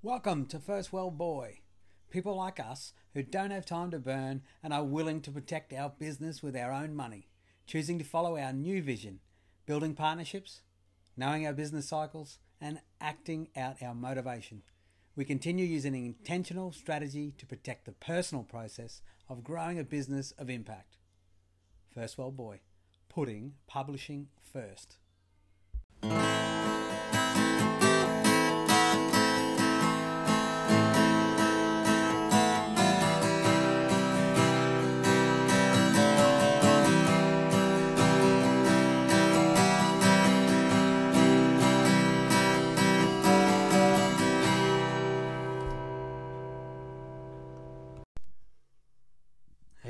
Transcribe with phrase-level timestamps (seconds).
[0.00, 1.62] Welcome to First World Boy.
[2.08, 5.90] People like us who don't have time to burn and are willing to protect our
[5.90, 7.26] business with our own money,
[7.66, 9.18] choosing to follow our new vision,
[9.66, 10.60] building partnerships,
[11.16, 14.62] knowing our business cycles, and acting out our motivation.
[15.16, 20.30] We continue using an intentional strategy to protect the personal process of growing a business
[20.38, 20.96] of impact.
[21.92, 22.60] First World Boy,
[23.08, 24.98] putting publishing first.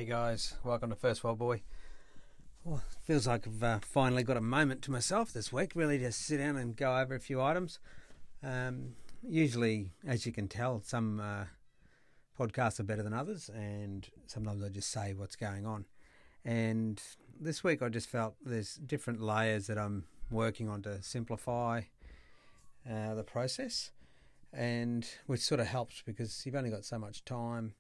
[0.09, 1.61] Guys, welcome to First World Boy.
[2.65, 6.11] Well, feels like I've uh, finally got a moment to myself this week, really to
[6.13, 7.79] sit down and go over a few items.
[8.43, 11.45] Um, usually, as you can tell, some uh,
[12.41, 15.85] podcasts are better than others, and sometimes I just say what's going on.
[16.43, 17.03] And
[17.39, 21.83] this week, I just felt there's different layers that I'm working on to simplify
[22.91, 23.91] uh, the process,
[24.55, 27.75] and which sort of helps because you've only got so much time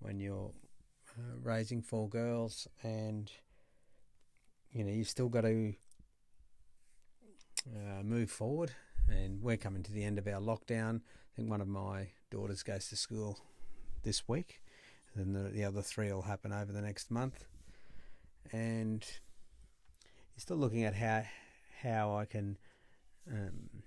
[0.00, 0.52] when you're
[1.18, 3.30] uh, raising four girls, and
[4.72, 5.74] you know you've still got to
[7.66, 8.72] uh, move forward.
[9.08, 10.96] And we're coming to the end of our lockdown.
[10.98, 13.38] I think one of my daughters goes to school
[14.02, 14.60] this week,
[15.14, 17.46] and then the, the other three will happen over the next month.
[18.52, 19.04] And
[20.34, 21.24] you're still looking at how
[21.82, 22.58] how I can
[23.30, 23.82] um,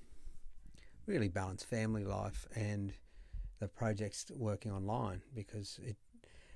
[1.05, 2.93] really balance family life and
[3.59, 5.97] the projects working online because it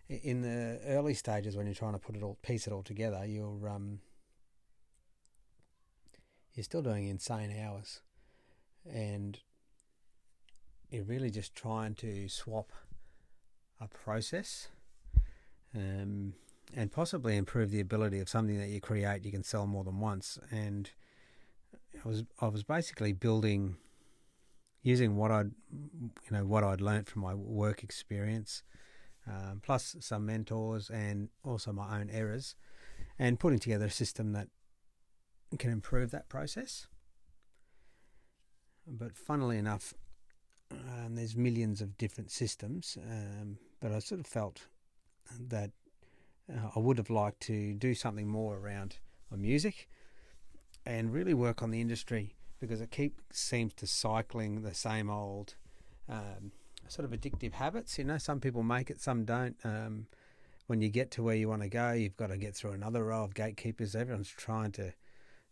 [0.07, 3.25] in the early stages when you're trying to put it all piece it all together
[3.25, 3.99] you're um
[6.55, 8.01] you're still doing insane hours.
[8.89, 9.37] And
[10.89, 12.71] you're really just trying to swap
[13.81, 14.69] a process
[15.75, 16.33] um,
[16.73, 19.99] and possibly improve the ability of something that you create you can sell more than
[19.99, 20.39] once.
[20.49, 20.89] And
[22.03, 23.75] I was I was basically building
[24.81, 28.63] using what I'd you know what I'd learnt from my work experience
[29.27, 32.55] um, plus some mentors and also my own errors,
[33.17, 34.47] and putting together a system that
[35.57, 36.87] can improve that process.
[38.87, 39.93] But funnily enough,
[40.71, 44.67] um, there's millions of different systems, um, but I sort of felt
[45.49, 45.71] that
[46.51, 48.97] uh, I would have liked to do something more around
[49.31, 49.89] my music
[50.85, 55.55] and really work on the industry because it keeps seems to cycling the same old
[56.07, 56.51] um,
[56.87, 57.97] sort of addictive habits.
[57.97, 59.55] You know, some people make it, some don't.
[59.63, 60.07] Um,
[60.67, 63.05] when you get to where you want to go, you've got to get through another
[63.05, 63.95] row of gatekeepers.
[63.95, 64.93] Everyone's trying to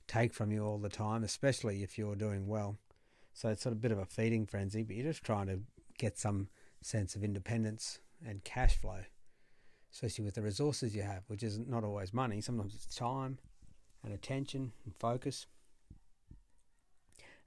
[0.07, 2.77] take from you all the time, especially if you're doing well.
[3.33, 5.59] So it's sort of a bit of a feeding frenzy, but you're just trying to
[5.97, 6.49] get some
[6.81, 9.01] sense of independence and cash flow,
[9.91, 12.41] especially with the resources you have, which is not always money.
[12.41, 13.39] Sometimes it's time
[14.03, 15.47] and attention and focus.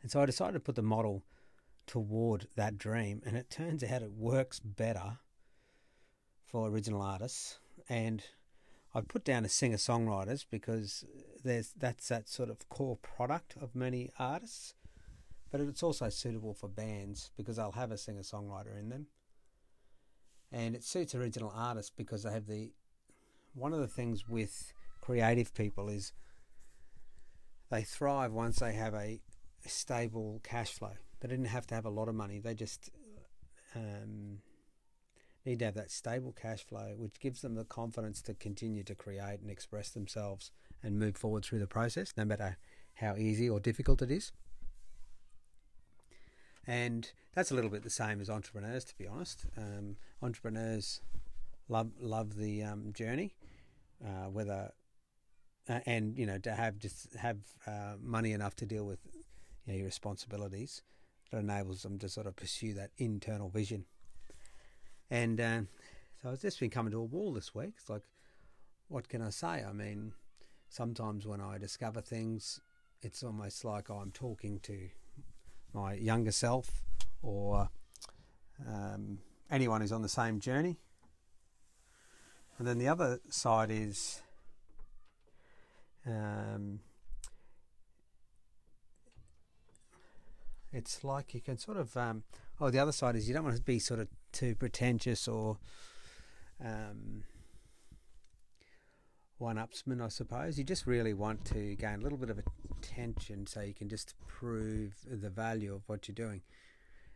[0.02, 1.22] And so I decided to put the model
[1.86, 3.22] toward that dream.
[3.24, 5.18] And it turns out it works better
[6.44, 7.58] for original artists.
[7.88, 8.22] And
[8.94, 11.04] I put down as singer songwriters because
[11.44, 14.74] there's that's that sort of core product of many artists.
[15.50, 19.06] But it's also suitable for bands because they'll have a singer songwriter in them.
[20.50, 22.72] And it suits original artists because they have the
[23.54, 26.12] one of the things with creative people is
[27.70, 29.20] they thrive once they have a
[29.66, 30.94] stable cash flow.
[31.20, 32.38] They didn't have to have a lot of money.
[32.38, 32.90] They just
[33.74, 34.38] um,
[35.44, 38.94] need to have that stable cash flow, which gives them the confidence to continue to
[38.94, 40.50] create and express themselves
[40.82, 42.58] and move forward through the process, no matter
[42.94, 44.32] how easy or difficult it is.
[46.66, 49.46] And that's a little bit the same as entrepreneurs, to be honest.
[49.56, 51.00] Um, entrepreneurs
[51.68, 53.34] love love the um, journey,
[54.04, 54.72] uh, whether
[55.68, 57.38] uh, and you know to have just have
[57.68, 58.98] uh, money enough to deal with
[59.64, 60.82] you know, your responsibilities
[61.30, 63.84] that enables them to sort of pursue that internal vision.
[65.10, 65.60] And uh,
[66.22, 67.74] so I've just been coming to a wall this week.
[67.78, 68.02] It's like,
[68.88, 69.64] what can I say?
[69.68, 70.12] I mean,
[70.68, 72.60] sometimes when I discover things,
[73.02, 74.88] it's almost like I'm talking to
[75.72, 76.82] my younger self
[77.22, 77.68] or
[78.66, 79.18] um,
[79.50, 80.78] anyone who's on the same journey.
[82.58, 84.22] And then the other side is
[86.06, 86.80] um,
[90.76, 91.96] It's like you can sort of.
[91.96, 92.24] Um,
[92.60, 95.56] oh, the other side is you don't want to be sort of too pretentious or
[96.62, 97.24] um,
[99.38, 100.58] one-upsman, I suppose.
[100.58, 102.40] You just really want to gain a little bit of
[102.78, 106.42] attention so you can just prove the value of what you're doing.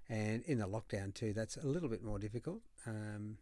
[0.08, 2.62] and in the lockdown too, that's a little bit more difficult.
[2.86, 3.36] Um,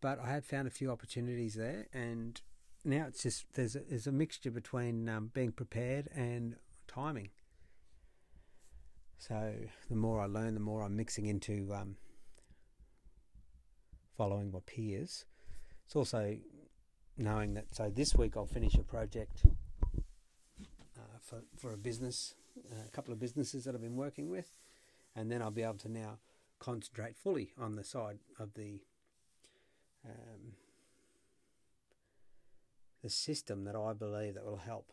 [0.00, 2.40] but I have found a few opportunities there, and
[2.84, 6.56] now it's just there's a, there's a mixture between um, being prepared and
[6.88, 7.30] timing.
[9.20, 9.52] So
[9.90, 11.96] the more I learn, the more I'm mixing into um,
[14.16, 15.26] following my peers.
[15.84, 16.38] It's also
[17.18, 17.66] knowing that.
[17.74, 19.42] So this week I'll finish a project
[20.96, 22.34] uh, for for a business,
[22.72, 24.56] uh, a couple of businesses that I've been working with,
[25.14, 26.18] and then I'll be able to now
[26.58, 28.80] concentrate fully on the side of the
[30.06, 30.54] um,
[33.02, 34.92] the system that I believe that will help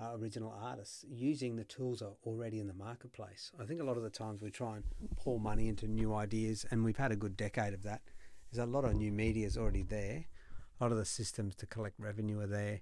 [0.00, 3.52] uh, original artists using the tools are already in the marketplace.
[3.60, 4.84] I think a lot of the times we try and
[5.16, 8.02] pour money into new ideas, and we've had a good decade of that.
[8.50, 10.24] There's a lot of new media is already there.
[10.80, 12.80] A lot of the systems to collect revenue are there.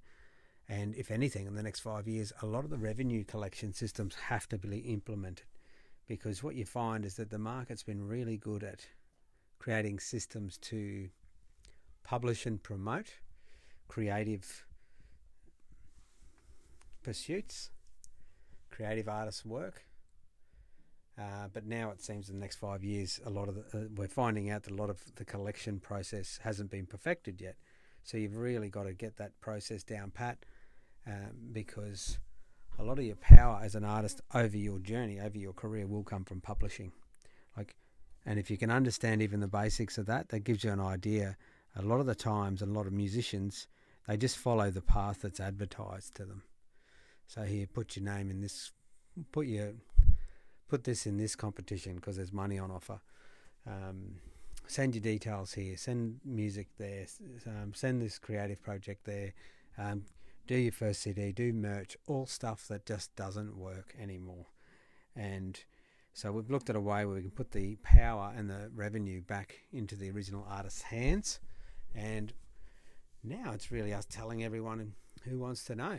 [0.69, 4.15] And if anything, in the next five years, a lot of the revenue collection systems
[4.15, 5.47] have to be implemented
[6.07, 8.87] because what you find is that the market's been really good at
[9.59, 11.09] creating systems to
[12.03, 13.15] publish and promote
[13.87, 14.65] creative
[17.03, 17.71] pursuits,
[18.71, 19.85] creative artists' work.
[21.19, 23.85] Uh, but now it seems in the next five years, a lot of the, uh,
[23.95, 27.57] we're finding out that a lot of the collection process hasn't been perfected yet.
[28.05, 30.39] So you've really got to get that process down pat,
[31.07, 32.19] um, because
[32.79, 36.05] a lot of your power as an artist over your journey, over your career, will
[36.05, 36.93] come from publishing.
[37.55, 37.77] Like,
[38.25, 41.37] and if you can understand even the basics of that, that gives you an idea.
[41.77, 43.67] A lot of the times, a lot of musicians,
[44.09, 46.43] they just follow the path that's advertised to them.
[47.31, 48.73] So here, put your name in this,
[49.31, 49.75] put your,
[50.69, 52.99] put this in this competition because there's money on offer.
[53.65, 54.17] Um,
[54.67, 55.77] send your details here.
[55.77, 57.07] Send music there.
[57.47, 59.33] Um, send this creative project there.
[59.79, 60.07] Um,
[60.49, 61.31] do your first CD.
[61.31, 61.97] Do merch.
[62.09, 64.47] All stuff that just doesn't work anymore.
[65.15, 65.57] And
[66.13, 69.21] so we've looked at a way where we can put the power and the revenue
[69.21, 71.39] back into the original artist's hands.
[71.95, 72.33] And
[73.23, 75.99] now it's really us telling everyone who wants to know.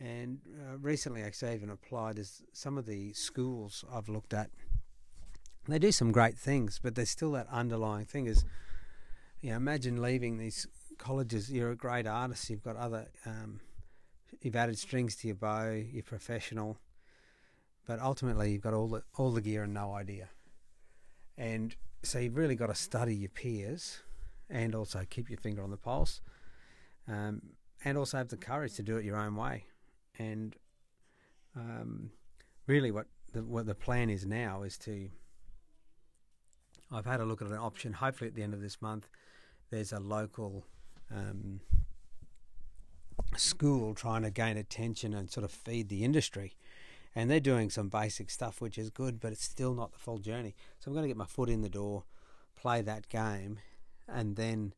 [0.00, 4.50] And uh, recently, actually, I even applied as some of the schools I've looked at.
[5.68, 8.44] They do some great things, but there's still that underlying thing is,
[9.40, 10.66] you know, imagine leaving these
[10.98, 11.50] colleges.
[11.50, 12.50] You're a great artist.
[12.50, 13.60] You've got other, um,
[14.42, 15.70] you've added strings to your bow.
[15.70, 16.78] You're professional,
[17.86, 20.28] but ultimately you've got all the all the gear and no idea.
[21.38, 24.00] And so you've really got to study your peers,
[24.50, 26.20] and also keep your finger on the pulse,
[27.08, 27.40] um,
[27.84, 29.64] and also have the courage to do it your own way
[30.18, 30.56] and
[31.56, 32.10] um,
[32.66, 35.08] really what the, what the plan is now is to
[36.92, 37.94] I've had a look at an option.
[37.94, 39.08] Hopefully at the end of this month
[39.70, 40.64] there's a local
[41.14, 41.60] um,
[43.36, 46.54] school trying to gain attention and sort of feed the industry.
[47.16, 50.18] And they're doing some basic stuff which is good but it's still not the full
[50.18, 50.54] journey.
[50.78, 52.04] So I'm going to get my foot in the door
[52.56, 53.58] play that game
[54.08, 54.72] and then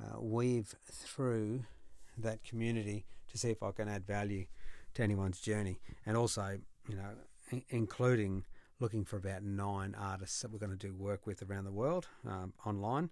[0.00, 1.64] uh, weave through
[2.18, 4.46] that community to see if I can add value
[4.94, 6.58] to anyone's journey, and also
[6.88, 7.10] you know
[7.50, 8.44] in- including
[8.80, 12.08] looking for about nine artists that we're going to do work with around the world
[12.26, 13.10] um, online,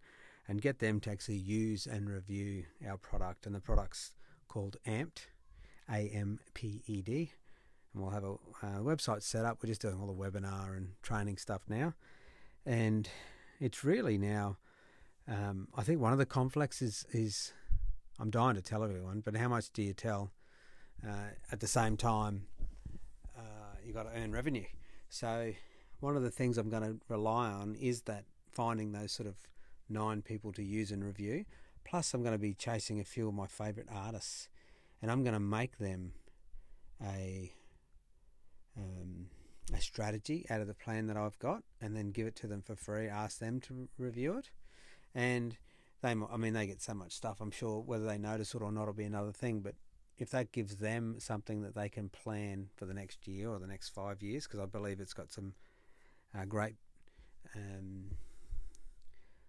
[0.49, 3.46] and get them to actually use and review our product.
[3.46, 4.12] And the product's
[4.49, 5.26] called Amped,
[5.90, 7.32] A M P E D,
[7.93, 8.37] and we'll have a
[8.81, 9.58] website set up.
[9.62, 11.94] We're just doing all the webinar and training stuff now,
[12.67, 13.08] and
[13.61, 14.58] it's really now.
[15.29, 17.53] Um, I think one of the conflicts is is
[18.19, 20.32] I'm dying to tell everyone, but how much do you tell?
[21.06, 22.47] Uh, at the same time,
[23.37, 24.65] uh, you've got to earn revenue.
[25.09, 25.53] So,
[26.01, 29.37] one of the things I'm going to rely on is that finding those sort of
[29.89, 31.44] nine people to use and review.
[31.85, 34.49] Plus, I'm going to be chasing a few of my favourite artists,
[35.01, 36.13] and I'm going to make them
[37.05, 37.53] a
[38.77, 39.27] um,
[39.75, 42.63] a strategy out of the plan that I've got, and then give it to them
[42.63, 43.09] for free.
[43.09, 44.51] Ask them to review it,
[45.15, 45.56] and
[46.01, 47.41] they, I mean, they get so much stuff.
[47.41, 49.75] I'm sure whether they notice it or not will be another thing, but
[50.22, 53.67] if that gives them something that they can plan for the next year or the
[53.67, 55.55] next five years, because I believe it's got some
[56.32, 56.76] uh, great,
[57.56, 58.12] um,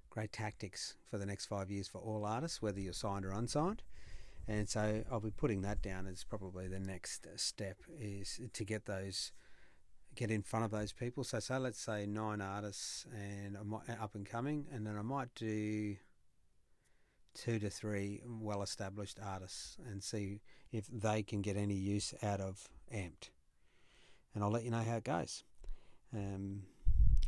[0.10, 3.84] great tactics for the next five years for all artists, whether you're signed or unsigned.
[4.48, 8.88] And so I'll be putting that down as probably the next step is to get
[8.88, 9.32] those,
[10.16, 11.24] get in front of those people.
[11.24, 13.56] So say let's say nine artists and
[14.02, 15.98] up and coming, and then I might do
[17.34, 22.40] two to three well established artists and see if they can get any use out
[22.40, 23.30] of Amped.
[24.34, 25.44] And I'll let you know how it goes.
[26.14, 26.64] Um,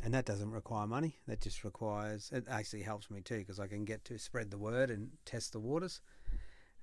[0.04, 1.16] and that doesn't require money.
[1.26, 4.58] That just requires, it actually helps me too because I can get to spread the
[4.58, 6.00] word and test the waters.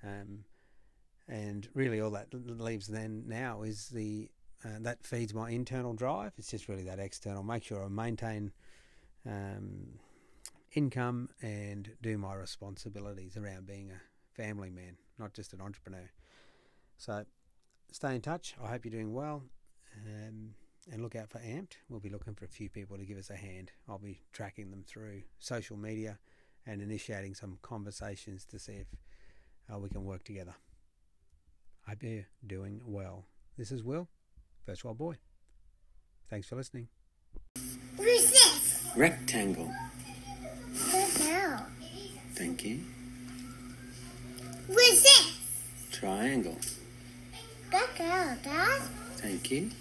[0.04, 0.44] Um,
[1.28, 4.30] and really, all that leaves then now is the
[4.66, 6.34] uh, that feeds my internal drive.
[6.38, 7.44] It's just really that external.
[7.44, 8.52] Make sure I maintain
[9.26, 10.00] um,
[10.74, 16.10] income and do my responsibilities around being a family man, not just an entrepreneur.
[16.98, 17.26] So
[17.92, 18.56] stay in touch.
[18.64, 19.44] I hope you're doing well.
[20.06, 20.56] Um,
[20.92, 21.74] and look out for Amped.
[21.88, 23.72] We'll be looking for a few people to give us a hand.
[23.88, 26.20] I'll be tracking them through social media
[26.66, 28.88] and initiating some conversations to see if
[29.74, 30.56] uh, we can work together.
[31.88, 33.26] I hope you're doing well.
[33.58, 34.08] This is Will,
[34.66, 35.16] First World Boy.
[36.30, 36.88] Thanks for listening.
[37.98, 38.92] Who's this?
[38.96, 39.72] Rectangle.
[42.38, 42.46] Who's now?
[42.46, 42.80] Thank you.
[44.68, 45.38] Who's this?
[45.92, 46.58] Triangle.
[47.72, 48.82] That girl, Dad.
[49.18, 49.72] Thank you.